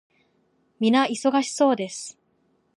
[0.79, 2.17] 皆忙しそうです。